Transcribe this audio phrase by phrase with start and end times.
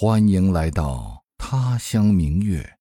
[0.00, 2.78] 欢迎来到他乡明月，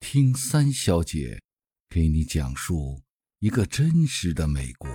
[0.00, 1.40] 听三小姐
[1.88, 3.00] 给你讲述
[3.38, 4.90] 一个真实的美国。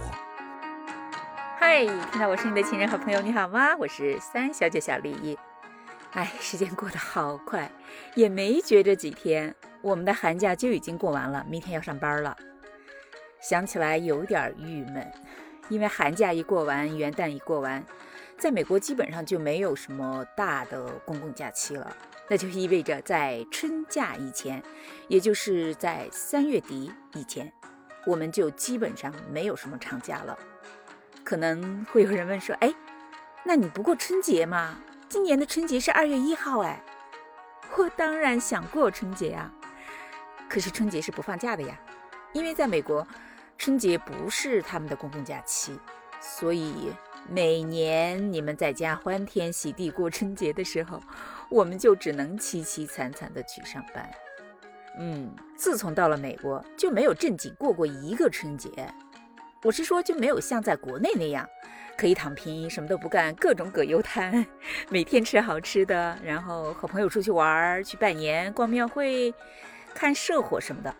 [1.57, 3.77] 嗨，听到我声音的亲人和朋友，你好吗？
[3.77, 5.37] 我是三小姐小丽。
[6.11, 7.71] 哎，时间过得好快，
[8.13, 12.35] 也没觉着几天，我们的寒假就已经过完了，明天要上班了。
[13.41, 15.09] 想起来有点郁闷，
[15.69, 17.81] 因为寒假一过完，元旦一过完。
[18.43, 21.95] 在美国基本上就没有什么大的公共假期了，
[22.27, 24.61] 那就意味着在春假以前，
[25.07, 27.49] 也就是在三月底以前，
[28.05, 30.37] 我们就基本上没有什么长假了。
[31.23, 32.75] 可能会有人问说：“哎，
[33.45, 34.77] 那你不过春节吗？
[35.07, 36.83] 今年的春节是二月一号，哎，
[37.77, 39.49] 我当然想过春节啊。
[40.49, 41.79] 可是春节是不放假的呀，
[42.33, 43.07] 因为在美国，
[43.57, 45.79] 春节不是他们的公共假期，
[46.19, 46.91] 所以。”
[47.29, 50.99] 每年你们在家欢天喜地过春节的时候，
[51.49, 54.09] 我们就只能凄凄惨惨的去上班。
[54.99, 58.69] 嗯，自从到了美国，就没有正经过过一个春节。
[59.63, 61.47] 我是说，就没有像在国内那样，
[61.97, 64.45] 可以躺平，什么都不干，各种葛优瘫，
[64.89, 69.33] 每天吃好吃的，然后和朋友出去玩儿，去拜年、逛庙会、
[69.95, 70.93] 看社火什么的。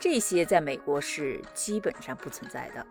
[0.00, 2.84] 这些在美国是基本上不存在的。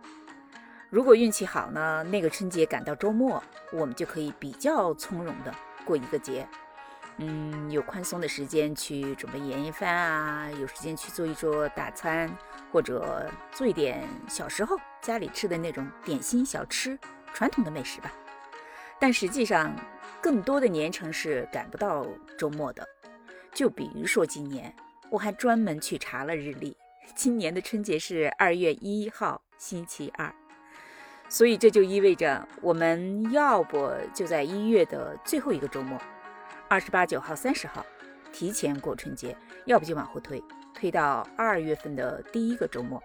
[0.93, 3.41] 如果运气好呢，那个春节赶到周末，
[3.71, 5.51] 我们就可以比较从容的
[5.83, 6.47] 过一个节。
[7.17, 12.29] 嗯，有宽松的时间去准备年夜饭啊，有时间去做一桌大餐，
[12.71, 16.95] 或者做一点小时候家里吃的那种点心小吃，
[17.33, 18.13] 传统的美食吧。
[18.99, 19.75] 但实际上，
[20.21, 22.05] 更多的年城是赶不到
[22.37, 22.87] 周末的。
[23.51, 24.71] 就比如说今年，
[25.09, 26.77] 我还专门去查了日历，
[27.15, 30.31] 今年的春节是二月一号星期二。
[31.29, 35.99] 所以这就意味着，我们要不就在一月的最后一个周末，
[36.67, 37.85] 二十八、九号、三十号，
[38.31, 39.35] 提前过春节；
[39.65, 43.01] 要不就往后推，推到二月份的第一个周末。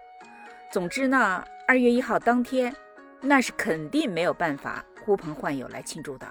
[0.71, 2.75] 总之呢，二月一号当天，
[3.21, 6.27] 那是肯定没有办法呼朋唤友来庆祝的。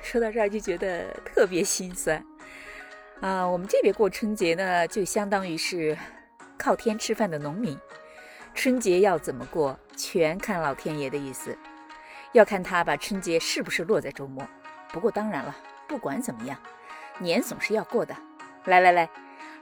[0.00, 2.24] 说到这儿就觉得特别心酸
[3.20, 3.46] 啊！
[3.46, 5.94] 我们这边过春节呢，就相当于是
[6.56, 7.78] 靠天吃饭的农民。
[8.54, 11.58] 春节要怎么过，全看老天爷的意思，
[12.32, 14.46] 要看他把春节是不是落在周末。
[14.92, 15.54] 不过当然了，
[15.88, 16.56] 不管怎么样，
[17.18, 18.16] 年总是要过的。
[18.64, 19.10] 来来来，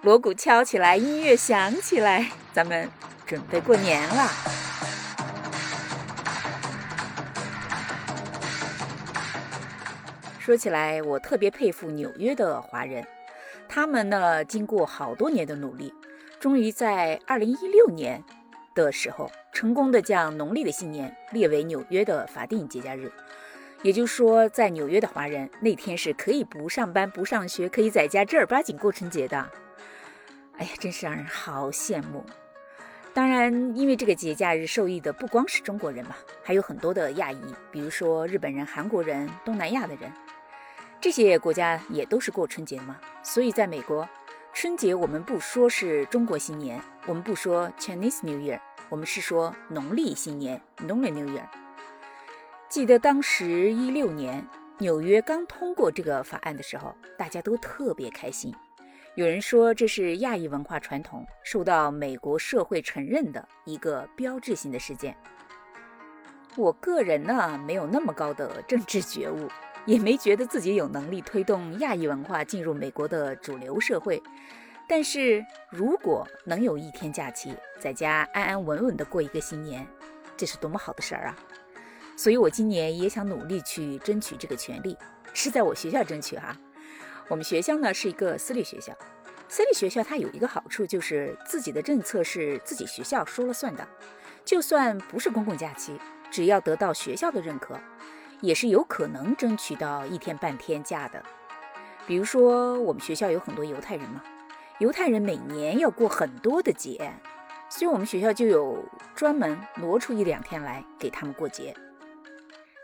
[0.03, 2.89] 锣鼓敲起来，音乐响起来，咱们
[3.25, 4.31] 准备过年了。
[10.39, 13.05] 说起来，我特别佩服纽约的华人，
[13.69, 15.93] 他们呢，经过好多年的努力，
[16.39, 18.23] 终于在二零一六年。
[18.85, 23.11] 的时候，成功的将农历的新年列为纽约的法定节假日，
[23.83, 29.51] 也就是说，在纽约的华人那天是可以不上班、不上学，可以在家正儿八经过春节的。
[30.59, 32.23] 哎呀，真是让人好羡慕。
[33.15, 37.41] 当然，因为这个节假日受益的不光是中国人嘛，还有很多的亚裔，
[37.73, 40.13] 比如说日本人、韩国人、东南亚的人，
[41.01, 43.01] 这些国家也都是过春节嘛。
[43.23, 44.07] 所以，在美国。
[44.59, 51.45] 春节我们不说是中国新年，我们不说 Chinese New Year，我们是说农历新年 （Lunar New Year）。
[52.69, 54.47] 记得当时一六年
[54.79, 58.55] 纽约刚通过这个法案的时候，大家都特别开心。
[59.15, 65.17] 有人说这是亚裔文化传统受到美国社会承认的一个标志性的事件。
[66.57, 69.49] 我个人呢，没有那么高的政治觉悟。
[69.85, 74.21] 也没觉得自己有能力推动亚裔文化进入美国的主流社会，
[74.89, 79.87] 但是如果能有一天假期，在家安安稳稳地过一个新年，
[80.37, 81.37] 这是多么好的事儿啊！
[82.17, 84.97] 所以我今年也想努力去争取这个权利，
[85.33, 86.57] 是在我学校争取哈。
[87.29, 88.97] 我们学校呢是一个私立学校，
[89.49, 93.87] 私立学校它有一个好处就是自己的政策是自己学校说了算的，
[94.45, 95.99] 就算不是公共假期，
[96.31, 97.79] 只要得到学校的认可。
[98.43, 101.23] 也是有可能争取到一天半天假的，
[102.07, 104.23] 比如说我们学校有很多犹太人嘛，
[104.79, 107.11] 犹太人每年要过很多的节，
[107.71, 108.85] 所以我们学校就有
[109.15, 111.75] 专门挪出一两天来给他们过节。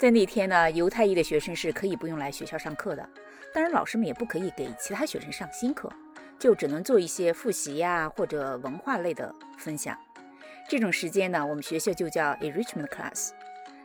[0.01, 3.09] 在那天呢，犹太裔的学生是可以不用来学校上课的，
[3.53, 5.93] 当然老师们也不可以给其他学生上新课，
[6.39, 9.95] 就只能做一些复习呀或者文化类的分享。
[10.69, 13.31] 这种时间呢，我们学校就叫 enrichment class。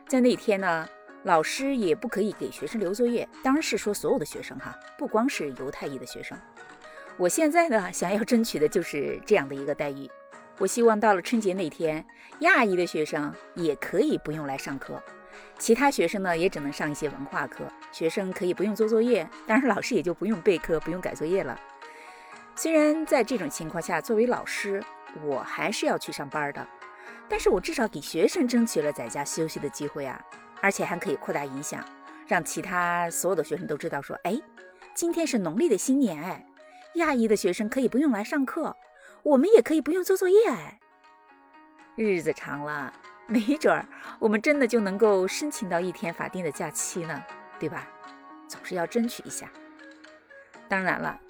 [0.06, 0.88] 在那天呢。
[1.24, 6.38] 老师也不可以给学生留作业，当然是说所有的学生哈，不光是犹太裔的学生。
[7.18, 10.08] 我现在呢，想要争取的就是这样的一个待遇。
[10.56, 12.04] 我希望到了春节那天，
[12.40, 15.02] 亚裔的学生也可以不用来上课，
[15.58, 21.60] 其他学生呢也只能上一些文化课，学生可以不用做作业，当然老师也就不用备课、不用改作业了。
[22.54, 24.80] 虽然在这种情况下，作为老师，
[25.24, 26.64] 我还是要去上班的，
[27.28, 30.24] 但是我至少给学生争取了在家休息的机会啊，
[30.60, 31.84] 而且还可以扩大影响，
[32.28, 34.40] 让其他所有的学生都知道说，哎，
[34.94, 36.44] 今天是农历的新年，哎，
[36.98, 38.76] 亚裔的学生可以不用来上课。
[39.24, 40.78] 我们也可以不用做作业哎，
[41.96, 42.92] 日子长了，
[43.26, 43.84] 没准儿
[44.20, 47.20] 我们真的就能够申请到一天法定的假期呢，
[47.58, 47.88] 对吧？
[48.46, 49.50] 总是要争取一下。
[50.68, 51.20] 当然了，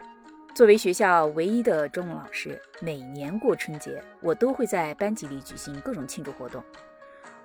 [0.54, 6.62] 作为学校唯一的中文老师，每年过春节，我都会在班级里举行各种庆祝活动。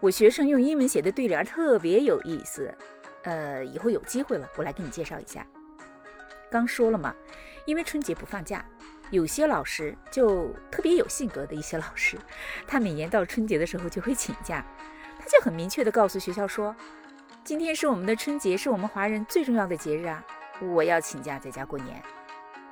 [0.01, 2.71] 我学生用英文写的对联特别有意思，
[3.23, 5.47] 呃，以后有机会了，我来给你介绍一下。
[6.51, 7.15] 刚说了嘛，
[7.65, 8.65] 因为春节不放假。
[9.11, 12.17] 有些老师就特别有性格的一些老师，
[12.65, 14.65] 他每年到春节的时候就会请假，
[15.19, 16.75] 他就很明确的告诉学校说，
[17.43, 20.25] 今天是我们的春节，是我们华人最重要的节日啊，
[20.61, 22.01] 我要请假在家过年。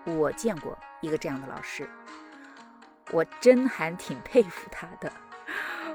[0.04, 1.88] 我见过一个这样的老师，
[3.12, 5.12] 我真还挺佩服他的。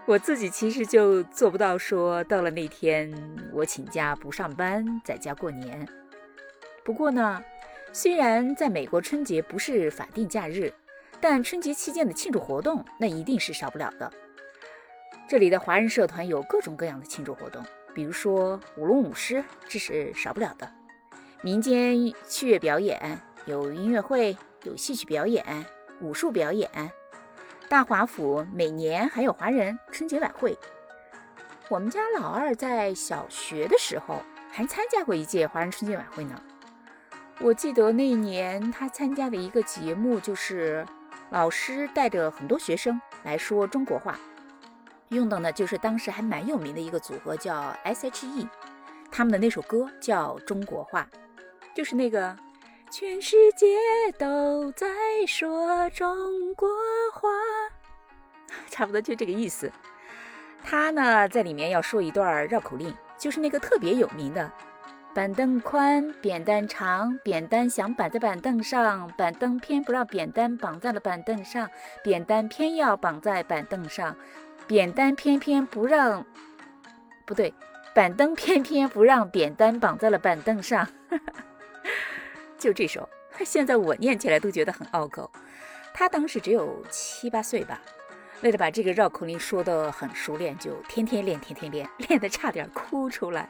[0.05, 3.13] 我自己其实就做不到说到了那天
[3.53, 5.89] 我请假不上班在家过年。
[6.85, 7.43] 不过呢。
[7.97, 10.71] 虽然在美国春节不是法定假日，
[11.19, 14.13] 但春节期间的庆祝活动那一定是少不了的。
[15.27, 17.65] 这里的华人社团有各种各样的庆祝活动，
[17.95, 20.67] 比如说舞龙舞狮，这是少不了的；
[21.41, 25.43] 民间器乐表演，有音乐会，有戏曲表演，
[26.03, 26.69] 武术表演。
[27.67, 30.55] 大华府每年还有华人春节晚会。
[31.71, 34.23] 我们家老二在小学的时候
[34.53, 36.39] 还参加过一届华人春节晚会呢。
[37.41, 40.85] 我记得那年他参加的一个节目，就是
[41.31, 44.19] 老师带着很多学生来说中国话，
[45.11, 48.49] 用的呢就是当时还蛮有名的一个组合叫 S.H.E，
[49.11, 51.07] 他们的那首歌叫《中国话》，
[51.77, 52.35] 就是那个
[52.91, 53.77] 全世界
[54.19, 54.87] 都在
[55.27, 56.69] 说中国
[57.13, 57.29] 话，
[58.71, 59.71] 差不多就这个意思。
[60.65, 64.51] 他呢在里面要说一段绕口令，就是那个特别有名的。
[65.17, 71.71] 板凳宽，扁担长，扁担想绑在板凳上，板凳偏不让扁担绑在了板凳上，
[72.05, 74.15] 扁担偏要绑在板凳上，
[74.67, 76.27] 扁担偏偏不让，
[77.25, 77.55] 不对，
[77.95, 80.87] 板凳偏偏不让扁担绑在了板凳上。
[82.59, 83.09] 就这首，
[83.43, 85.31] 现在我念起来都觉得很拗口。
[85.95, 87.81] 他当时只有七八岁吧，
[88.43, 93.49] 为了把这个绕口令说得很熟练，就天天练，天天练，练得差点哭出来。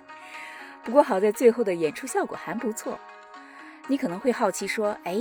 [0.87, 2.97] 不过好在最后的演出效果还不错。
[3.88, 5.21] 你可能会好奇说：“哎，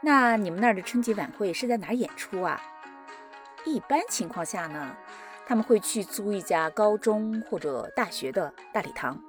[0.00, 2.62] 那你们那儿的春节晚会是在哪儿演出啊？”
[3.66, 4.96] 一般情况下呢，
[5.44, 9.20] 他们会去租一家高中或者大学的大礼堂。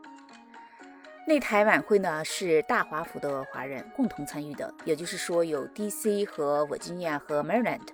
[1.27, 6.25] 那台晚会呢是大华府的华人共同参与的，也就是说有 D.C.
[6.25, 7.87] 和 Virginia 和 Maryland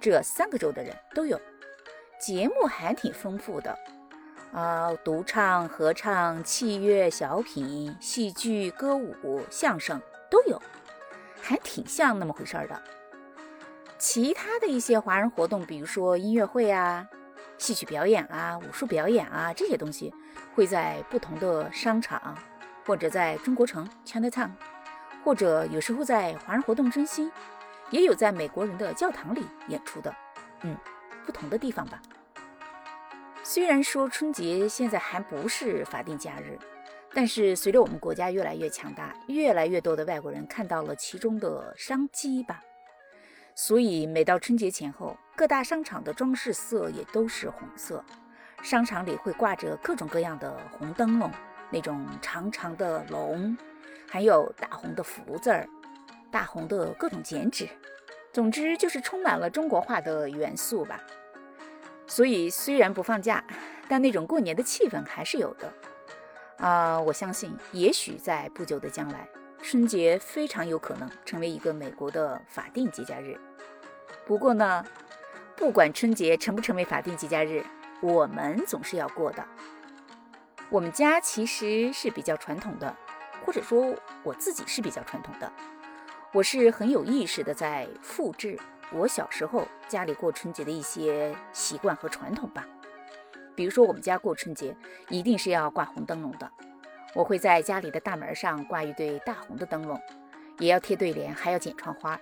[0.00, 1.40] 这三个州的人都有。
[2.20, 3.78] 节目还挺丰富的。
[4.52, 10.00] 啊，独唱、合唱、器乐、小品、戏剧、歌舞、相声
[10.30, 10.60] 都有，
[11.40, 12.80] 还挺像那么回事儿的。
[13.98, 17.06] 其他的一些华人活动，比如说音乐会啊、
[17.58, 20.14] 戏曲表演啊、武术表演啊这些东西，
[20.54, 22.36] 会在不同的商场，
[22.86, 24.50] 或者在中国城 Chinatown，
[25.24, 27.30] 或者有时候在华人活动中心，
[27.90, 30.14] 也有在美国人的教堂里演出的。
[30.62, 30.76] 嗯，
[31.26, 32.00] 不同的地方吧。
[33.50, 36.58] 虽然说春节现在还不是法定假日，
[37.14, 42.62] 但是随着我们国家越来越强大，越来越多的外国人看到了其中的商机吧。
[43.54, 48.04] 所以每到春节前后，各大商场的装饰色也都是红色，
[48.62, 51.32] 商场里会挂着各种各样的红灯笼，
[51.70, 53.56] 那种长长的龙，
[54.06, 55.66] 还有大红的福字儿，
[56.30, 57.66] 大红的各种剪纸，
[58.30, 61.00] 总之就是充满了中国化的元素吧。
[62.08, 63.44] 所以虽然不放假，
[63.86, 65.72] 但那种过年的气氛还是有的。
[66.56, 69.28] 啊，我相信，也许在不久的将来，
[69.62, 73.38] 春节非常有可能成为一个美国的法定节假日。
[74.26, 74.84] 不过呢，
[75.54, 77.64] 不管春节成不成为法定节假日，
[78.00, 79.46] 我们总是要过的。
[80.70, 82.96] 我们家其实是比较传统的，
[83.44, 85.52] 或者说我自己是比较传统的，
[86.32, 88.58] 我是很有意识的在复制。
[88.90, 92.66] 我小时候家里过春节的一些习惯和传统吧，
[93.54, 94.74] 比如说我们家过春节
[95.10, 96.50] 一定是要挂红灯笼的，
[97.14, 100.00] 我会在家里的大门上挂一对大红的灯笼，
[100.58, 102.18] 也要贴对联，还要剪窗花。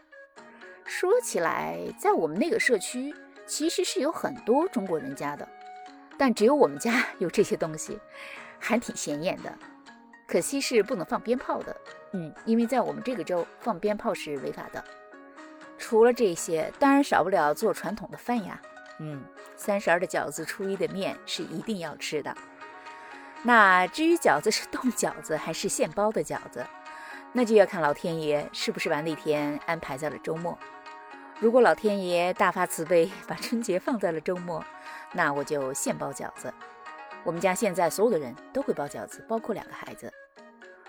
[0.85, 3.15] 说起来，在我们那个社区，
[3.47, 5.49] 其实是有很多中国人家的，
[6.19, 7.99] 但只有我们家 有这些东西，
[8.59, 9.53] 还挺显眼的。
[10.27, 11.77] 可惜是不能放鞭炮的，
[12.13, 14.85] 嗯，因为在我们这个州放鞭炮是违法的。
[15.89, 18.61] 除了这些，当然少不了做传统的饭呀，
[18.99, 19.23] 嗯，
[19.55, 22.37] 三十儿的饺子、初一的面是一定要吃的。
[23.45, 26.67] 那至于饺子是冻饺子还是现包的饺子，
[27.33, 30.59] 那就要看老天爷是不是把那天安排在了周末。
[31.39, 34.65] 如果老天爷大发慈悲，把春节放在了周末，
[35.13, 36.53] 那我就现包饺子。
[37.23, 40.13] 我们家现在所有的人都会包饺子，包括两个孩子。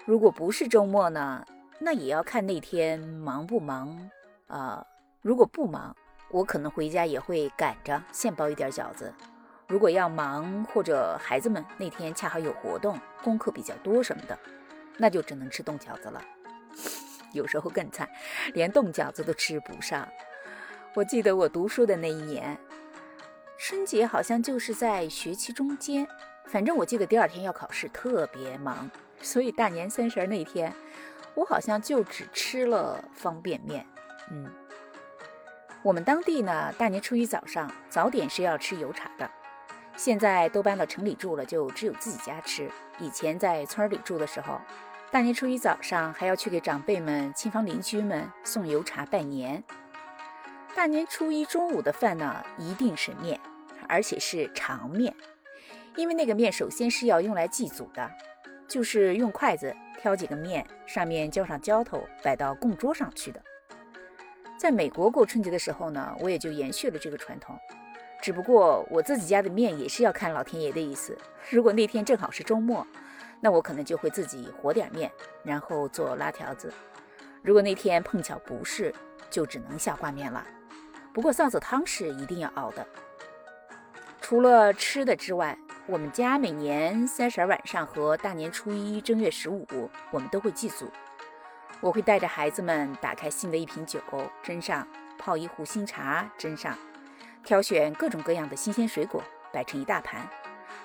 [0.05, 1.45] 如果不是周末呢，
[1.77, 4.09] 那也要看那天忙不忙
[4.47, 4.85] 啊。
[5.21, 5.95] 如果不忙，
[6.29, 9.13] 我可能回家也会赶着现包一点饺子。
[9.67, 14.39] 如果要忙，或者孩子们那天恰好有活动，功课比较多什么的，
[14.95, 16.21] 那就只能吃冻饺子了。
[17.33, 18.07] 有时候更惨，
[18.53, 20.07] 连冻饺子都吃不上。
[20.93, 22.57] 我记得我读书的那一年，
[23.59, 26.07] 春节好像就是在学期中间，
[26.45, 28.89] 反正我记得第二天要考试，特别忙，
[29.21, 30.73] 所以大年三十那天，
[31.35, 33.85] 我好像就只吃了方便面。
[34.29, 34.51] 嗯，
[35.83, 39.29] 我们当地呢，大年初一早上早点是要吃油茶的。
[39.95, 42.69] 现在都搬到城里住了，就只有自己家吃。
[42.99, 44.61] 以前在村里住的时候，
[45.09, 49.63] 大年初一早上还要去给长辈们、亲房邻居们送油茶拜年。
[50.75, 53.39] 大年初一中午的饭呢，一定是面，
[53.87, 55.15] 而且是长面，
[55.95, 58.07] 因为那个面首先是要用来祭祖的，
[58.67, 63.41] 就是用筷子挑几个面，上面浇上浇头，摆到供桌上去的。
[64.57, 67.57] 在美国过春节的时候呢，我也就延续了这个传统。
[68.19, 71.15] 只不过我自己家的面也是要看老天爷的意思。
[71.51, 72.85] 如果那天正好是周末，
[73.39, 75.11] 那我可能就会自己和点面，
[75.43, 76.73] 然后做拉条子。
[77.43, 78.93] 如果那天碰巧不是，
[79.29, 80.43] 就只能下挂面了。
[81.13, 82.85] 不过臊子汤是一定要熬的。
[84.19, 89.65] 除了吃的之外，我们家每年三十晚上和大年初一正月十五，
[90.11, 90.91] 我们都会祭祖。
[91.79, 93.99] 我会带着孩子们打开新的一瓶酒，
[94.43, 94.85] 斟上；
[95.17, 96.77] 泡一壶新茶，斟上。
[97.43, 100.27] 挑选各种各样的新鲜水果，摆成一大盘，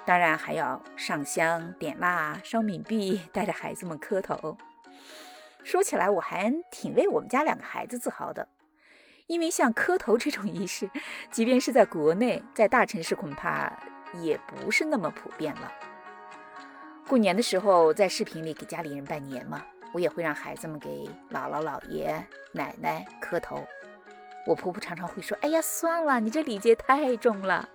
[0.05, 4.57] 当然还要上香、点蜡、烧冥币，带着孩子们磕头。
[5.65, 8.47] 说起来，我还挺为我们家两个孩子自豪的，
[9.27, 10.89] 因为像磕头这种仪式，
[11.31, 13.73] 即便是在国内，在大城市恐怕
[14.21, 15.73] 也不是那么普遍了。
[17.09, 23.65] 过年的时候，在视频里给家里人拜年嘛，我也会让孩子们给姥姥、姥爷、奶奶磕头。
[24.47, 27.69] 我婆婆常常会说：“哎呀，算了，你这礼节太重了。”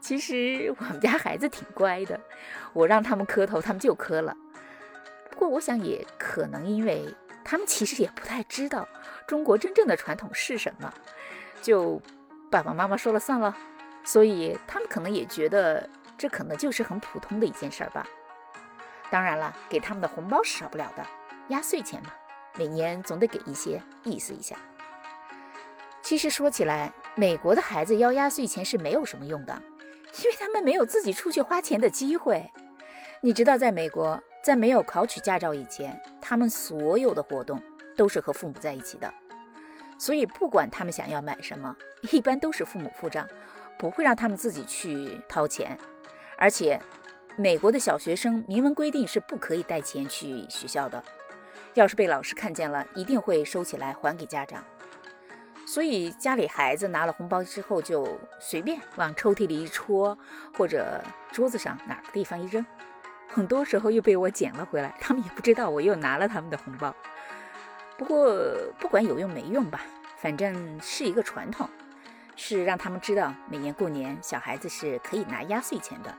[0.00, 2.18] 其实我们家孩子挺乖的，
[2.72, 4.36] 我让他们磕头，他们就磕了。
[5.30, 8.88] 不过我想，也可能因为他们其实也不太知道
[9.26, 10.92] 中国真正的传统是什么，
[11.60, 12.00] 就
[12.50, 13.54] 爸爸妈妈说了算了，
[14.04, 18.06] 所以他们可能也觉得这可能就是很普通的一件事儿吧。
[19.10, 21.04] 当然了，给他们的红包是少不了的，
[21.50, 22.10] 压岁钱嘛，
[22.56, 24.56] 每年总得给一些，意思一下。
[26.00, 29.62] 其实说起来，美国的孩子要压岁钱是没有什么用的，
[30.22, 32.50] 因为他们没有自己出去花钱的机会。
[33.20, 37.60] 你知道，在美国，在没有考取驾照以前，他们所有的活动
[37.96, 39.12] 都是和父母在一起的，
[39.98, 41.76] 所以不管他们想要买什么，
[42.12, 43.28] 一般都是父母付账，
[43.76, 45.76] 不会让他们自己去掏钱。
[46.38, 46.80] 而且，
[47.36, 51.04] 美国的小学生明文规定是不可以带钱去学校的，
[51.74, 54.64] 要是被老师看见了，一定会收起来还给家长。
[55.66, 60.18] 所以家里孩子拿了红包之后，就随便往抽屉里一戳，
[60.56, 61.00] 或者
[61.30, 62.64] 桌子上哪个地方一扔，
[63.28, 64.92] 很多时候又被我捡了回来。
[65.00, 66.92] 他们也不知道我又拿了他们的红包。
[67.96, 68.34] 不过
[68.80, 69.82] 不管有用没用吧，
[70.16, 71.68] 反正是一个传统，
[72.34, 76.12] 是让他们知道每年过年小孩子是可以拿压岁钱的，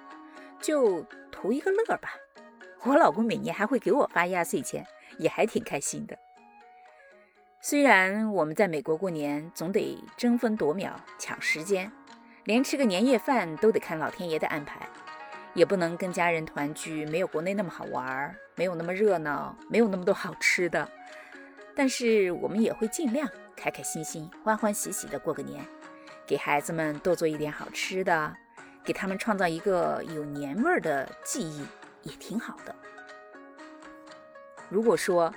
[0.62, 2.12] 就图一个乐吧。
[2.84, 4.86] 我老公每年还会给我发压岁钱，
[5.18, 6.18] 也还挺开心的。
[7.60, 11.92] 虽然我们在美国过年总得争分夺秒抢时间，
[12.46, 14.88] 连吃个年夜饭都得看老天爷的安排，
[15.54, 20.90] 也不能跟家人团聚，没有国内那么好玩，没有那么热闹，没有那么多好吃的。
[21.76, 25.64] 但是我们也会尽量开开心心、欢欢喜喜的过个年，
[26.26, 28.36] 给孩子们多做一点好吃的，
[28.84, 31.64] 给他们创造一个有年味儿的记忆，
[32.02, 32.76] 也挺好的。
[34.72, 35.32] 如果说，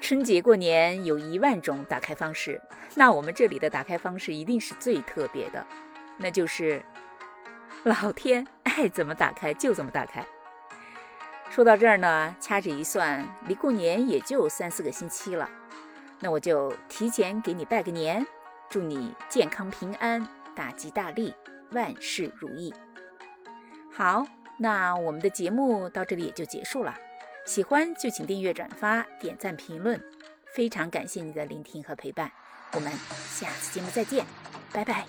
[0.00, 2.60] 春节过年有一万种打开方式，
[2.94, 5.66] 那我们这里的打开方式一定是最特别的，
[6.18, 6.82] 那就是
[7.84, 10.22] 老天爱怎么打开就怎么打开。
[11.48, 15.48] 说到这儿呢，掐指一算，离过年也就三四个星期了，
[16.20, 18.26] 那我就提前给你拜个年，
[18.68, 21.32] 祝你健康平安，大吉大利，
[21.70, 22.74] 万事如意。
[23.90, 24.26] 好，
[24.58, 26.94] 那我们的节目到这里也就结束了。
[27.44, 30.02] 喜欢就请订阅、转发、点赞、评论，
[30.54, 32.30] 非常感谢你的聆听和陪伴。
[32.72, 32.92] 我们
[33.28, 34.24] 下次节目再见，
[34.72, 35.06] 拜拜。